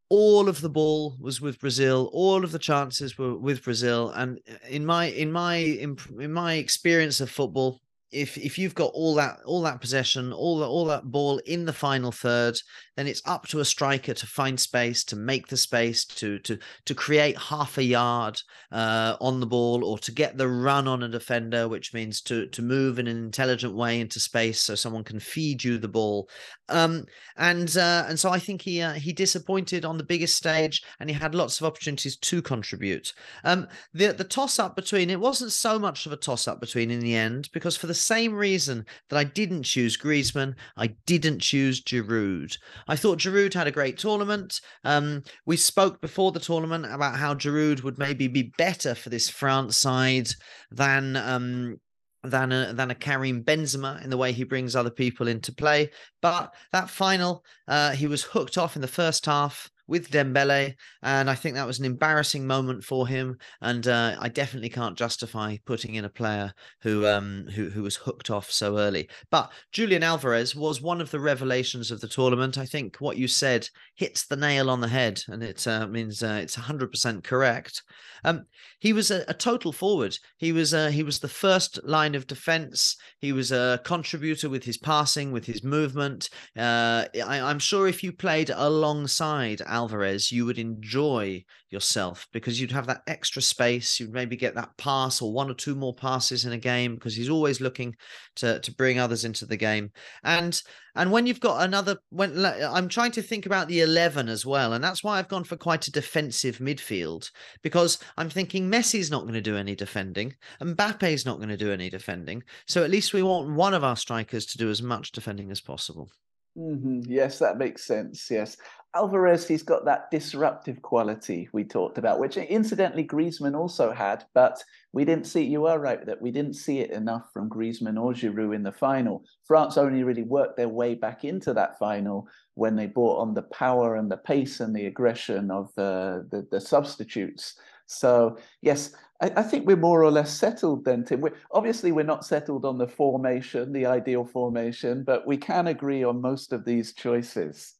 [0.08, 2.10] all of the ball was with Brazil.
[2.12, 4.10] All of the chances were with Brazil.
[4.10, 7.80] And in my in my in, in my experience of football,
[8.12, 11.64] if if you've got all that all that possession, all that all that ball in
[11.64, 12.58] the final third,
[12.96, 16.58] then it's up to a striker to find space, to make the space, to to
[16.86, 18.40] to create half a yard
[18.72, 22.46] uh, on the ball, or to get the run on a defender, which means to
[22.48, 26.28] to move in an intelligent way into space so someone can feed you the ball.
[26.68, 27.04] Um,
[27.36, 31.08] and uh, and so I think he uh, he disappointed on the biggest stage, and
[31.08, 33.12] he had lots of opportunities to contribute.
[33.44, 36.90] Um, the the toss up between it wasn't so much of a toss up between
[36.90, 41.40] in the end because for the same reason that I didn't choose Griezmann, I didn't
[41.40, 42.56] choose Giroud.
[42.88, 44.60] I thought Giroud had a great tournament.
[44.84, 49.28] Um, we spoke before the tournament about how Giroud would maybe be better for this
[49.28, 50.28] France side
[50.70, 51.80] than um,
[52.22, 55.90] than a, than a Karim Benzema in the way he brings other people into play.
[56.20, 61.28] But that final, uh, he was hooked off in the first half with Dembele, and
[61.28, 63.36] I think that was an embarrassing moment for him.
[63.60, 67.96] And uh, I definitely can't justify putting in a player who um, who who was
[67.96, 69.10] hooked off so early.
[69.30, 72.56] But Julian Alvarez was one of the revelations of the tournament.
[72.56, 76.22] I think what you said hits the nail on the head, and it uh, means
[76.22, 77.82] uh, it's hundred percent correct.
[78.24, 78.46] Um,
[78.78, 80.16] he was a, a, total forward.
[80.36, 82.96] He was uh, he was the first line of defense.
[83.18, 86.28] He was a contributor with his passing, with his movement.
[86.56, 92.60] Uh, I, am sure if you played alongside Alvarez Alvarez, you would enjoy yourself because
[92.60, 93.98] you'd have that extra space.
[93.98, 97.16] You'd maybe get that pass or one or two more passes in a game because
[97.16, 97.96] he's always looking
[98.36, 99.90] to to bring others into the game.
[100.22, 100.60] And
[100.94, 104.74] and when you've got another, when I'm trying to think about the eleven as well,
[104.74, 107.30] and that's why I've gone for quite a defensive midfield
[107.62, 111.56] because I'm thinking Messi's not going to do any defending, and Mbappe's not going to
[111.56, 112.42] do any defending.
[112.66, 115.62] So at least we want one of our strikers to do as much defending as
[115.62, 116.10] possible.
[116.58, 117.02] Mm-hmm.
[117.06, 118.28] Yes, that makes sense.
[118.30, 118.56] Yes.
[118.94, 124.60] Alvarez, he's got that disruptive quality we talked about, which incidentally Griezmann also had, but
[124.92, 128.12] we didn't see, you are right that we didn't see it enough from Griezmann or
[128.12, 129.22] Giroud in the final.
[129.46, 133.42] France only really worked their way back into that final when they brought on the
[133.42, 137.54] power and the pace and the aggression of the, the, the substitutes.
[137.86, 141.20] So yes, I, I, think we're more or less settled then, Tim.
[141.20, 146.02] We're, obviously, we're not settled on the formation, the ideal formation, but we can agree
[146.02, 147.74] on most of these choices.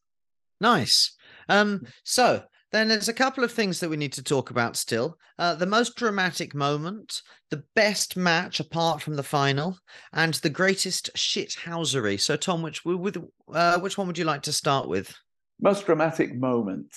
[0.59, 1.15] Nice.
[1.49, 5.17] Um, so then there's a couple of things that we need to talk about still.
[5.37, 9.77] Uh, the most dramatic moment, the best match apart from the final,
[10.13, 12.19] and the greatest shithousery.
[12.19, 13.17] So, Tom, which with
[13.51, 15.13] uh, which one would you like to start with?
[15.59, 16.93] Most dramatic moment.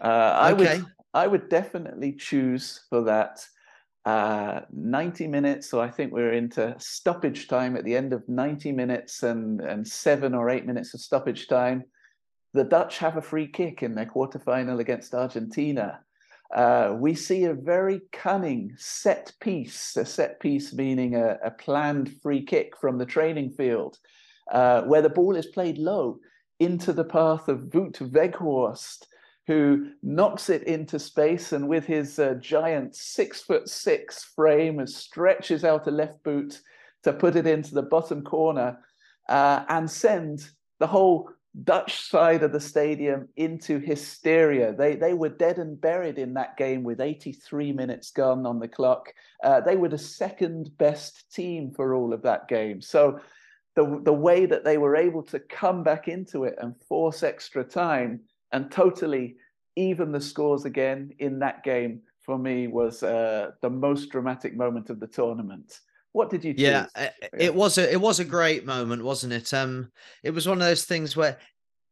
[0.00, 0.78] Uh, I okay.
[0.78, 3.44] would I would definitely choose for that
[4.06, 5.68] uh, 90 minutes.
[5.68, 9.86] So I think we're into stoppage time at the end of 90 minutes and, and
[9.86, 11.84] seven or eight minutes of stoppage time.
[12.54, 16.00] The Dutch have a free kick in their quarterfinal against Argentina.
[16.54, 22.12] Uh, we see a very cunning set piece, a set piece meaning a, a planned
[22.22, 23.98] free kick from the training field,
[24.52, 26.16] uh, where the ball is played low
[26.60, 29.06] into the path of Wout Weghorst,
[29.46, 35.64] who knocks it into space and with his uh, giant six foot six frame stretches
[35.64, 36.60] out a left boot
[37.04, 38.78] to put it into the bottom corner
[39.28, 41.30] uh, and send the whole
[41.64, 44.74] Dutch side of the stadium into hysteria.
[44.74, 48.68] They they were dead and buried in that game with 83 minutes gone on the
[48.68, 49.08] clock.
[49.42, 52.82] Uh, they were the second best team for all of that game.
[52.82, 53.20] So
[53.74, 57.64] the the way that they were able to come back into it and force extra
[57.64, 58.20] time
[58.52, 59.36] and totally
[59.76, 64.90] even the scores again in that game for me was uh, the most dramatic moment
[64.90, 65.80] of the tournament.
[66.12, 66.62] What did you choose?
[66.62, 66.86] Yeah,
[67.38, 69.52] it was a it was a great moment, wasn't it?
[69.52, 71.38] Um, it was one of those things where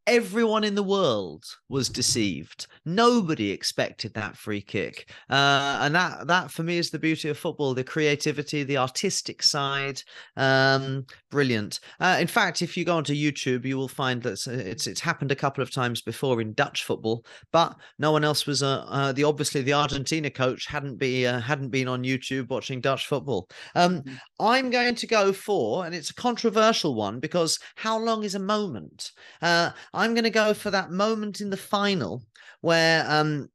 [0.07, 2.67] everyone in the world was deceived.
[2.85, 7.39] Nobody expected that free kick, uh, and that that for me is the beauty of
[7.39, 10.03] football: the creativity, the artistic side.
[10.37, 11.81] Um, brilliant.
[12.01, 15.33] Uh, in fact, if you go onto YouTube, you will find that it's it's happened
[15.33, 18.63] a couple of times before in Dutch football, but no one else was.
[18.63, 22.81] Uh, uh the obviously the Argentina coach hadn't be uh, hadn't been on YouTube watching
[22.81, 23.49] Dutch football.
[23.75, 24.15] Um, mm-hmm.
[24.41, 28.39] I'm going to go for, and it's a controversial one because how long is a
[28.39, 29.13] moment?
[29.95, 32.23] I'm going to go for that moment in the final
[32.61, 33.49] where um,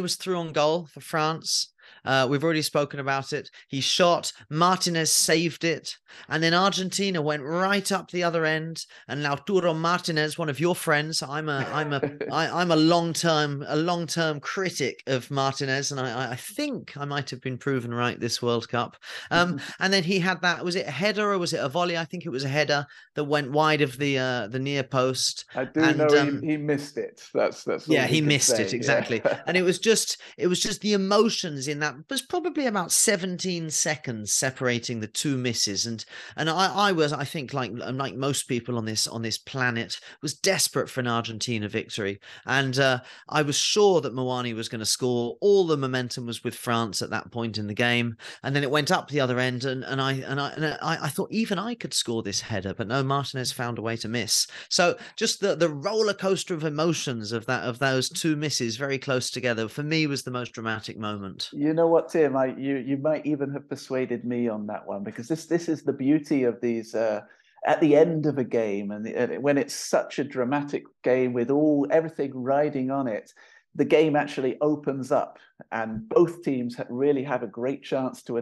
[0.00, 1.71] was through on goal for France.
[2.04, 3.50] Uh, we've already spoken about it.
[3.68, 5.96] He shot, Martinez saved it,
[6.28, 8.84] and then Argentina went right up the other end.
[9.08, 12.00] And Lautaro Martinez, one of your friends, I'm a I'm a
[12.32, 16.96] I, I'm a long term a long term critic of Martinez, and I, I think
[16.96, 18.96] I might have been proven right this World Cup.
[19.30, 21.96] Um, and then he had that was it a header or was it a volley?
[21.96, 25.44] I think it was a header that went wide of the uh, the near post.
[25.54, 27.22] I do and, know um, he, he, missed it.
[27.34, 28.62] That's that's yeah, he missed say.
[28.62, 29.20] it exactly.
[29.24, 29.40] Yeah.
[29.46, 33.70] and it was just it was just the emotions in that was probably about 17
[33.70, 36.04] seconds separating the two misses and
[36.36, 40.00] and I, I was I think like like most people on this on this planet
[40.20, 42.20] was desperate for an Argentina victory.
[42.46, 45.36] And uh, I was sure that Muani was going to score.
[45.40, 48.70] All the momentum was with France at that point in the game and then it
[48.70, 51.58] went up the other end and and I and I and I, I thought even
[51.58, 54.46] I could score this header but no Martinez found a way to miss.
[54.68, 58.98] So just the the roller coaster of emotions of that of those two misses very
[58.98, 61.50] close together for me was the most dramatic moment.
[61.52, 62.36] You know what, Tim?
[62.36, 65.82] I, you you might even have persuaded me on that one because this this is
[65.82, 66.94] the beauty of these.
[66.94, 67.22] Uh,
[67.64, 71.48] at the end of a game, and the, when it's such a dramatic game with
[71.48, 73.32] all everything riding on it,
[73.76, 75.38] the game actually opens up,
[75.70, 78.36] and both teams really have a great chance to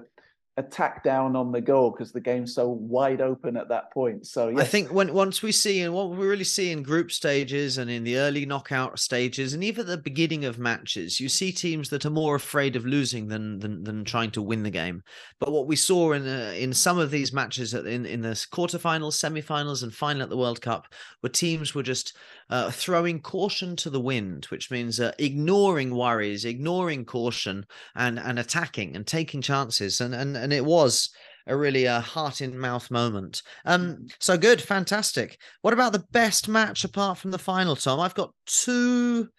[0.57, 4.27] attack down on the goal because the game's so wide open at that point.
[4.27, 4.61] So yes.
[4.61, 7.91] I think when once we see and what we really see in group stages and
[7.91, 11.89] in the early knockout stages and even at the beginning of matches, you see teams
[11.91, 15.03] that are more afraid of losing than than, than trying to win the game.
[15.39, 19.15] But what we saw in uh, in some of these matches in in the quarterfinals,
[19.15, 20.87] semifinals, and final at the World Cup,
[21.21, 22.17] where teams were just
[22.51, 28.39] uh, throwing caution to the wind, which means uh, ignoring worries, ignoring caution, and and
[28.39, 30.01] attacking and taking chances.
[30.01, 31.11] And and and it was
[31.47, 33.43] a really a uh, heart in mouth moment.
[33.65, 34.13] Um, mm.
[34.21, 35.39] so good, fantastic.
[35.63, 38.01] What about the best match apart from the final, Tom?
[38.01, 39.31] I've got two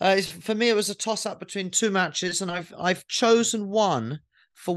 [0.00, 3.68] Uh, for me, it was a toss up between two matches, and I've I've chosen
[3.68, 4.20] one.
[4.54, 4.76] For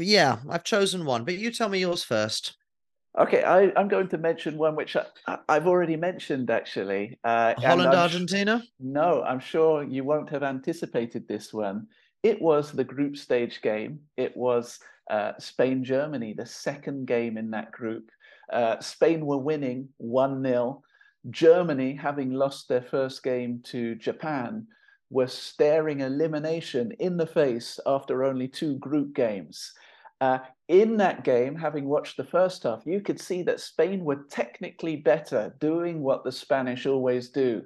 [0.00, 1.24] yeah, I've chosen one.
[1.24, 2.57] But you tell me yours first.
[3.18, 7.18] Okay, I, am going to mention one which I, have already mentioned actually.
[7.24, 8.62] Uh, Holland, Argentina?
[8.78, 11.88] No, I'm sure you won't have anticipated this one.
[12.22, 13.98] It was the group stage game.
[14.16, 14.78] It was
[15.10, 18.08] uh, Spain Germany, the second game in that group.
[18.52, 20.82] Uh, Spain were winning 1 0.
[21.30, 24.66] Germany, having lost their first game to Japan,
[25.10, 29.72] were staring elimination in the face after only two group games.
[30.20, 34.26] Uh, in that game, having watched the first half, you could see that Spain were
[34.30, 37.62] technically better, doing what the Spanish always do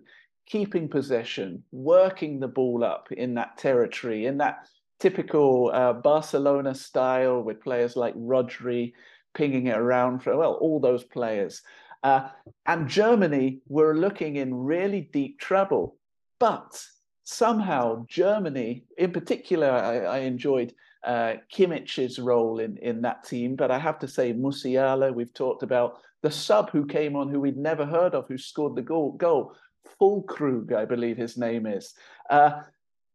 [0.47, 4.67] keeping possession, working the ball up in that territory, in that
[5.01, 8.93] typical uh, Barcelona style with players like Rodri
[9.35, 11.63] pinging it around for, well, all those players.
[12.03, 12.29] Uh,
[12.67, 15.97] and Germany were looking in really deep trouble.
[16.39, 16.85] But
[17.25, 23.57] somehow, Germany, in particular, I, I enjoyed uh, Kimmich's role in, in that team.
[23.57, 27.41] But I have to say, Musiala, we've talked about the sub who came on, who
[27.41, 29.13] we'd never heard of, who scored the goal.
[29.13, 29.55] goal.
[30.01, 31.95] Füllkrug, I believe his name is.
[32.31, 32.63] Uh,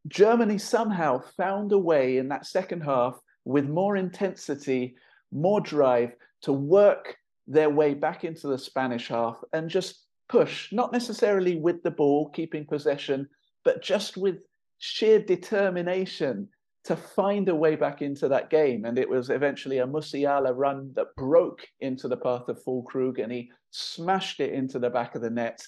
[0.08, 4.96] Germany somehow found a way in that second half with more intensity,
[5.32, 10.92] more drive to work their way back into the Spanish half and just push, not
[10.92, 13.28] necessarily with the ball, keeping possession,
[13.64, 14.38] but just with
[14.78, 16.50] sheer determination
[16.88, 18.86] to find a way back into that game.
[18.86, 23.30] And it was eventually a Musiala run that broke into the path of Füllkrug and
[23.30, 25.62] he smashed it into the back of the net.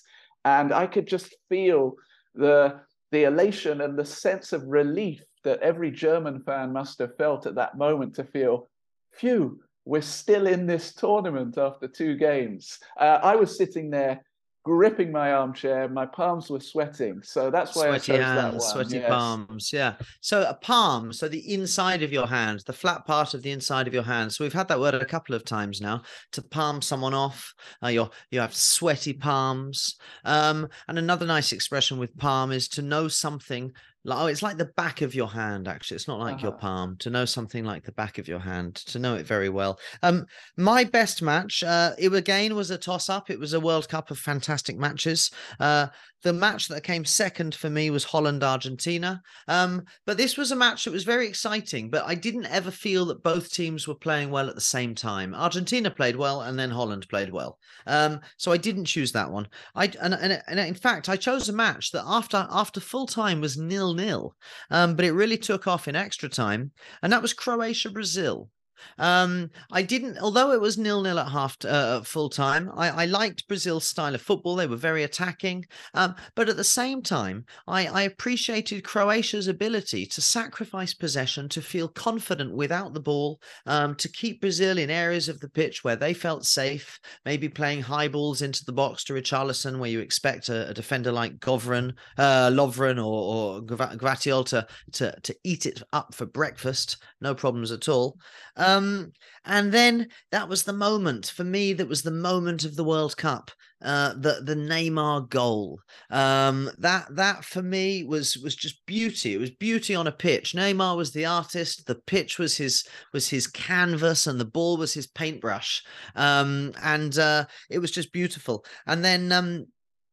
[0.45, 1.95] And I could just feel
[2.36, 2.79] the,
[3.12, 7.55] the elation and the sense of relief that every German fan must have felt at
[7.55, 8.69] that moment to feel,
[9.12, 12.79] phew, we're still in this tournament after two games.
[12.97, 14.23] Uh, I was sitting there
[14.69, 15.89] gripping my armchair.
[15.89, 18.62] My palms were sweating, so that's why sweaty I chose hands, that one.
[18.62, 19.10] Sweaty yes.
[19.10, 19.95] palms, yeah.
[20.21, 23.88] So a palm, so the inside of your hand, the flat part of the inside
[23.88, 24.32] of your hand.
[24.32, 26.03] So we've had that word a couple of times now.
[26.34, 27.51] To palm someone off,
[27.84, 29.95] uh, you you have sweaty palms.
[30.23, 33.71] Um, and another nice expression with palm is to know something
[34.10, 35.95] like, oh, it's like the back of your hand, actually.
[35.95, 36.48] It's not like uh-huh.
[36.48, 36.98] your palm.
[37.00, 39.80] To know something like the back of your hand, to know it very well.
[40.04, 40.26] Um,
[40.58, 43.30] my best match, uh, it again was a toss up.
[43.30, 45.32] It was a World Cup of fantastic matches.
[45.60, 45.88] Uh,
[46.24, 49.22] the match that came second for me was Holland Argentina.
[49.48, 53.06] Um, but this was a match that was very exciting, but I didn't ever feel
[53.06, 55.34] that both teams were playing well at the same time.
[55.34, 57.58] Argentina played well and then Holland played well.
[57.88, 59.48] Um, so I didn't choose that one.
[59.76, 63.39] I and, and, and in fact I chose a match that after after full time
[63.39, 64.36] was nil nil.
[64.72, 68.50] Um, but it really took off in extra time, and that was Croatia Brazil.
[68.98, 72.72] Um, I didn't, although it was nil nil at half uh, full time.
[72.76, 75.65] I, I, liked Brazil's style of football; they were very attacking.
[75.94, 81.62] Um, but at the same time, I, I, appreciated Croatia's ability to sacrifice possession, to
[81.62, 85.96] feel confident without the ball, um, to keep Brazil in areas of the pitch where
[85.96, 87.00] they felt safe.
[87.26, 91.12] Maybe playing high balls into the box to Richarlison, where you expect a, a defender
[91.12, 96.98] like Govren, uh, Lovren, or, or Gvardiol to, to to eat it up for breakfast.
[97.22, 98.18] No problems at all.
[98.60, 99.13] Um,
[99.45, 101.74] and then that was the moment for me.
[101.74, 103.52] That was the moment of the World Cup.
[103.82, 105.80] Uh, the the Neymar goal.
[106.10, 109.34] Um, that that for me was was just beauty.
[109.34, 110.54] It was beauty on a pitch.
[110.54, 111.86] Neymar was the artist.
[111.86, 115.82] The pitch was his was his canvas, and the ball was his paintbrush.
[116.17, 118.65] Um, and uh, it was just beautiful.
[118.86, 119.67] And then um,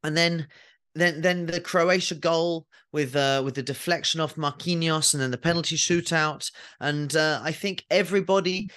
[0.05, 0.47] and then
[1.01, 5.39] then then the Croatia goal with uh, with the deflection off Marquinhos and then the
[5.39, 6.51] penalty shootout.
[6.81, 8.71] And uh, I think everybody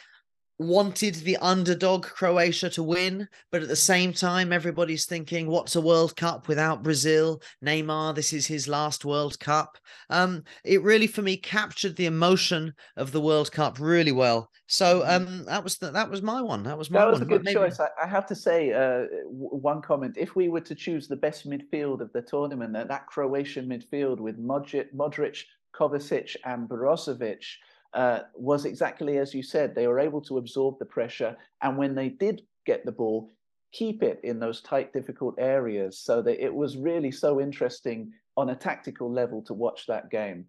[0.60, 5.82] wanted the underdog Croatia to win, but at the same time, everybody's thinking, what's a
[5.82, 7.42] World Cup without Brazil?
[7.64, 9.78] Neymar, this is his last World Cup.
[10.10, 14.52] Um, it really, for me, captured the emotion of the World Cup really well.
[14.68, 15.28] So mm-hmm.
[15.28, 16.64] um, that was the, that was my one.
[16.64, 17.28] That was my that was one.
[17.28, 17.56] a good Maybe...
[17.56, 17.80] choice.
[17.80, 20.16] I, I, have to say uh, one comment.
[20.18, 24.20] If we were to choose the best midfield of the tournament, that, that Croatian midfield
[24.20, 25.44] with Modric, Modric
[25.74, 27.46] Kovacic, and Brozovic
[27.94, 29.74] uh, was exactly as you said.
[29.74, 33.30] They were able to absorb the pressure, and when they did get the ball,
[33.72, 36.00] keep it in those tight, difficult areas.
[36.00, 40.46] So that it was really so interesting on a tactical level to watch that game.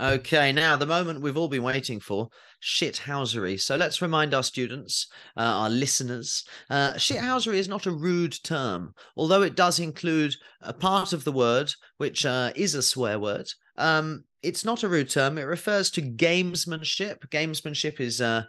[0.00, 2.28] Okay, now the moment we've all been waiting for
[2.60, 3.60] shithousery.
[3.60, 8.92] So let's remind our students, uh, our listeners, uh, shithousery is not a rude term,
[9.16, 13.48] although it does include a part of the word which uh, is a swear word.
[13.76, 15.38] Um, it's not a rude term.
[15.38, 17.28] It refers to gamesmanship.
[17.30, 18.44] Gamesmanship is uh,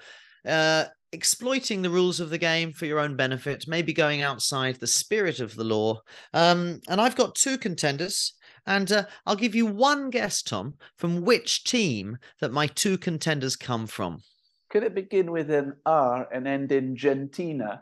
[0.46, 4.88] uh, exploiting the rules of the game for your own benefit, maybe going outside the
[4.88, 6.02] spirit of the law.
[6.34, 8.34] Um, and I've got two contenders.
[8.68, 13.56] And uh, I'll give you one guess, Tom, from which team that my two contenders
[13.56, 14.22] come from.
[14.72, 17.82] Could it begin with an R and end in Gentina?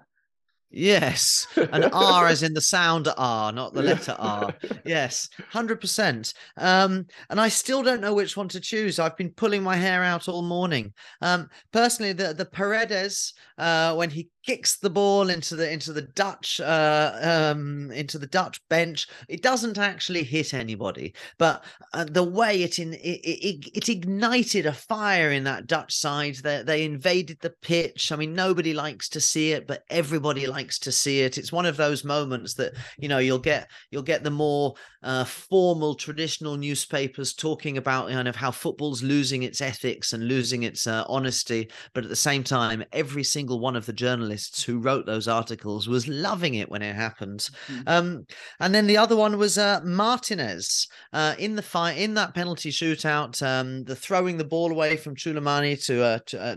[0.76, 4.56] Yes, an R as in the sound R, not the letter R.
[4.84, 6.34] Yes, hundred percent.
[6.58, 8.98] Um, and I still don't know which one to choose.
[8.98, 10.92] I've been pulling my hair out all morning.
[11.22, 16.02] Um, personally, the the Paredes uh, when he kicks the ball into the into the
[16.02, 19.08] Dutch uh, um, into the Dutch bench.
[19.30, 21.64] It doesn't actually hit anybody, but
[21.94, 26.36] uh, the way it in it, it, it, ignited a fire in that Dutch side.
[26.36, 28.12] They they invaded the pitch.
[28.12, 31.38] I mean, nobody likes to see it, but everybody likes to see it.
[31.38, 35.26] It's one of those moments that you know you'll get you'll get the more uh,
[35.26, 40.88] formal traditional newspapers talking about kind of how football's losing its ethics and losing its
[40.88, 45.06] uh, honesty, but at the same time, every single one of the journalists who wrote
[45.06, 47.50] those articles was loving it when it happened.
[47.68, 47.82] Mm-hmm.
[47.88, 48.26] Um,
[48.60, 52.72] and then the other one was uh, Martinez uh, in the fight in that penalty
[52.72, 56.56] shootout, um, the throwing the ball away from Tchouameni to, uh, to uh,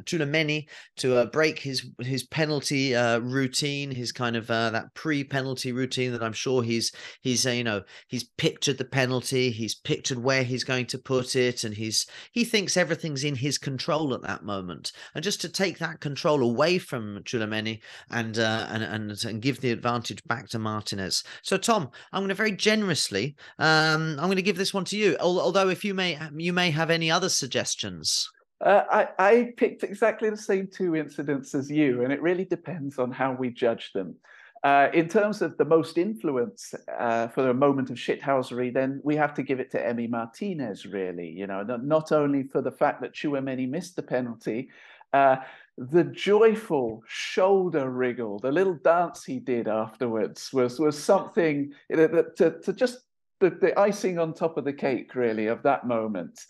[0.97, 6.13] to uh, break his his penalty uh, routine, his kind of uh, that pre-penalty routine
[6.13, 10.45] that I'm sure he's he's uh, you know he's pictured the penalty, he's pictured where
[10.45, 14.45] he's going to put it, and he's he thinks everything's in his control at that
[14.45, 14.93] moment.
[15.15, 17.81] And just to take that control away from Tchouameni
[18.11, 21.25] and uh, and and and give the advantage back to Martinez.
[21.43, 24.97] So Tom, I'm going to very generously, um, I'm going to give this one to
[24.97, 25.17] you.
[25.21, 28.31] Although if you may you may have any other suggestions.
[28.61, 32.99] Uh, I, I picked exactly the same two incidents as you, and it really depends
[32.99, 34.17] on how we judge them.
[34.65, 39.15] Uh, in terms of the most influence uh, for a moment of shithousery, then we
[39.15, 41.29] have to give it to Emi Martinez, really.
[41.29, 44.71] You know, not only for the fact that Tchouameni missed the penalty,
[45.13, 45.37] uh,
[45.77, 52.59] the joyful shoulder wriggle, the little dance he did afterwards was was something that to,
[52.61, 53.01] to just
[53.41, 56.41] the, the icing on top of the cake, really, of that moment.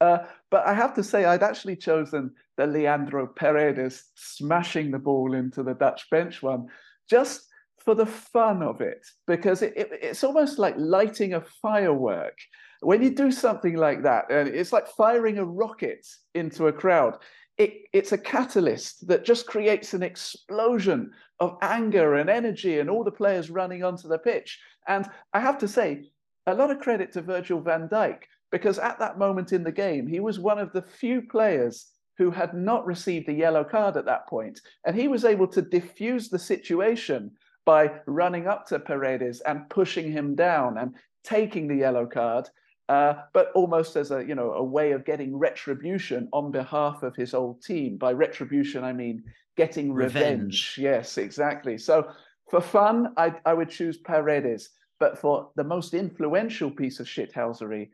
[0.00, 0.18] Uh,
[0.50, 5.62] but I have to say, I'd actually chosen the Leandro Paredes smashing the ball into
[5.62, 6.66] the Dutch bench one,
[7.08, 7.46] just
[7.78, 12.36] for the fun of it, because it, it, it's almost like lighting a firework.
[12.80, 17.16] When you do something like that, and it's like firing a rocket into a crowd,
[17.56, 23.04] it, it's a catalyst that just creates an explosion of anger and energy and all
[23.04, 24.60] the players running onto the pitch.
[24.86, 26.10] And I have to say,
[26.46, 28.18] a lot of credit to Virgil van Dijk,
[28.50, 31.86] because at that moment in the game, he was one of the few players
[32.18, 35.62] who had not received a yellow card at that point, And he was able to
[35.62, 37.32] diffuse the situation
[37.64, 40.94] by running up to Paredes and pushing him down and
[41.24, 42.48] taking the yellow card,
[42.88, 47.16] uh, but almost as a you know a way of getting retribution on behalf of
[47.16, 47.98] his old team.
[47.98, 49.24] By retribution, I mean
[49.56, 50.14] getting revenge.
[50.22, 50.78] revenge.
[50.78, 51.76] Yes, exactly.
[51.76, 52.12] So
[52.48, 54.70] for fun, I, I would choose Paredes,
[55.00, 57.88] but for the most influential piece of shithousery,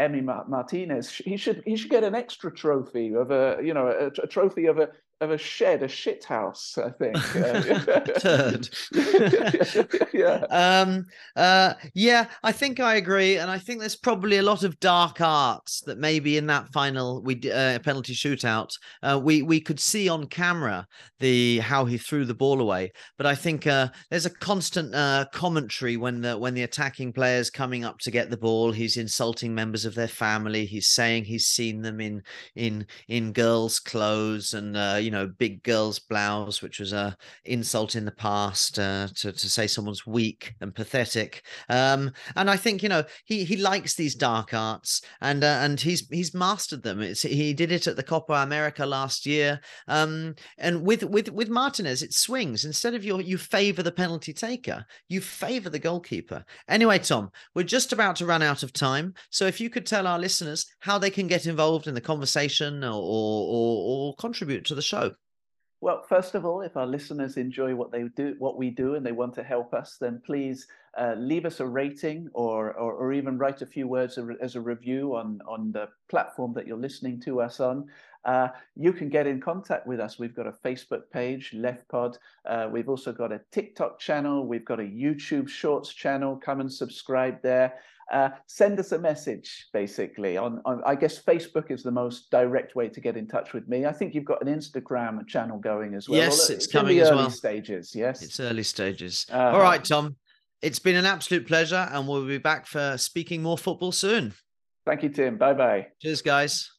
[0.00, 4.22] Emi Martinez, he should he should get an extra trophy of a you know a,
[4.22, 4.88] a trophy of a
[5.22, 7.16] of a shed, a shit house, I think.
[8.20, 8.68] Turd.
[10.12, 10.44] yeah.
[10.50, 11.06] Um,
[11.36, 15.20] uh, yeah, I think I agree, and I think there's probably a lot of dark
[15.20, 20.08] arts that maybe in that final we uh, penalty shootout uh, we we could see
[20.08, 20.86] on camera
[21.20, 25.26] the how he threw the ball away, but I think uh, there's a constant uh,
[25.32, 29.54] commentary when the when the attacking players coming up to get the ball, he's insulting
[29.54, 32.22] members of their family, he's saying he's seen them in
[32.56, 37.94] in in girls' clothes and uh, you know, big girl's blouse, which was a insult
[37.94, 41.44] in the past uh, to to say someone's weak and pathetic.
[41.68, 45.80] Um, and I think you know he he likes these dark arts, and uh, and
[45.80, 47.00] he's he's mastered them.
[47.00, 49.60] It's, he did it at the Copa America last year.
[49.88, 52.64] Um, and with with with Martinez, it swings.
[52.64, 56.44] Instead of you you favor the penalty taker, you favor the goalkeeper.
[56.68, 59.14] Anyway, Tom, we're just about to run out of time.
[59.30, 62.84] So if you could tell our listeners how they can get involved in the conversation
[62.84, 64.91] or, or, or contribute to the show.
[65.82, 69.04] Well, first of all, if our listeners enjoy what they do, what we do, and
[69.04, 73.12] they want to help us, then please uh, leave us a rating or, or, or
[73.12, 77.20] even write a few words as a review on on the platform that you're listening
[77.22, 77.88] to us on.
[78.24, 80.18] Uh, you can get in contact with us.
[80.18, 82.18] We've got a Facebook page, LeftPod.
[82.46, 84.46] Uh, we've also got a TikTok channel.
[84.46, 86.36] We've got a YouTube Shorts channel.
[86.36, 87.74] Come and subscribe there.
[88.12, 92.74] Uh, send us a message basically on, on, i guess facebook is the most direct
[92.74, 93.86] way to get in touch with me.
[93.86, 96.18] I think you've got an instagram channel going as well.
[96.18, 97.30] Yes it's, it's coming as early well.
[97.30, 98.20] stages yes.
[98.22, 99.24] It's early stages.
[99.32, 100.16] Uh, all right tom.
[100.60, 104.34] It's been an absolute pleasure and we'll be back for speaking more football soon.
[104.84, 105.38] Thank you tim.
[105.38, 106.70] Bye bye cheers guys